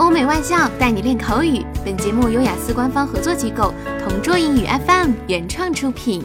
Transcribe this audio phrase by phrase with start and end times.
[0.00, 1.62] 欧美外教带你练口语。
[1.84, 6.24] 本节目由雅思官方合作机构同桌英语 FM 原创出品。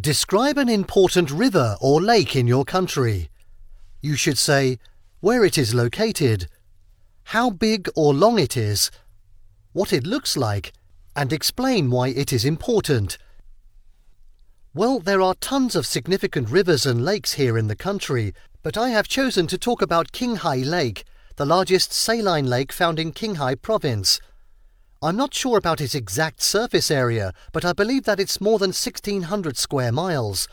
[0.00, 3.28] Describe an important river or lake in your country.
[4.00, 4.78] You should say
[5.20, 6.46] where it is located,
[7.34, 8.90] how big or long it is,
[9.74, 10.72] what it looks like,
[11.14, 13.18] and explain why it is important.
[14.72, 18.32] Well, there are tons of significant rivers and lakes here in the country,
[18.62, 21.04] but I have chosen to talk about Qinghai Lake,
[21.37, 24.21] the largest saline lake found in Qinghai province.
[25.01, 28.69] I'm not sure about its exact surface area, but I believe that it's more than
[28.69, 30.47] 1600 square miles.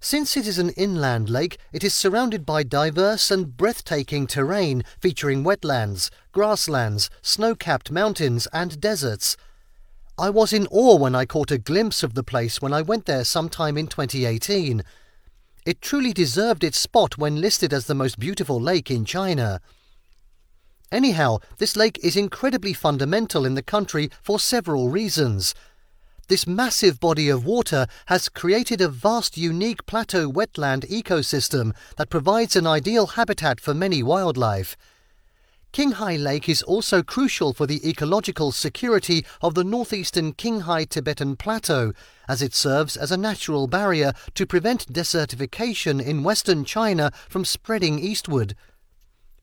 [0.00, 5.44] Since it is an inland lake, it is surrounded by diverse and breathtaking terrain featuring
[5.44, 9.36] wetlands, grasslands, snow capped mountains, and deserts.
[10.16, 13.04] I was in awe when I caught a glimpse of the place when I went
[13.04, 14.82] there sometime in 2018.
[15.66, 19.60] It truly deserved its spot when listed as the most beautiful lake in China.
[20.92, 25.54] Anyhow, this lake is incredibly fundamental in the country for several reasons.
[26.26, 32.56] This massive body of water has created a vast unique plateau wetland ecosystem that provides
[32.56, 34.76] an ideal habitat for many wildlife.
[35.72, 41.92] Qinghai Lake is also crucial for the ecological security of the northeastern Qinghai Tibetan Plateau,
[42.28, 48.00] as it serves as a natural barrier to prevent desertification in western China from spreading
[48.00, 48.56] eastward.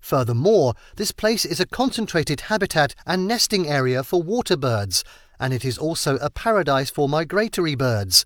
[0.08, 5.04] Furthermore, this place is a concentrated habitat and nesting area for water birds,
[5.38, 8.24] and it is also a paradise for migratory birds.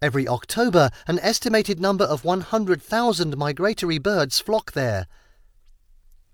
[0.00, 5.06] Every October, an estimated number of 100,000 migratory birds flock there.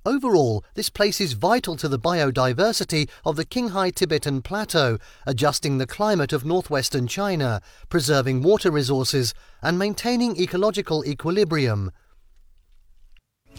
[0.07, 5.87] Overall, this place is vital to the biodiversity of the Qinghai Tibetan Plateau, adjusting the
[5.87, 11.91] climate of northwestern China, preserving water resources, and maintaining ecological equilibrium.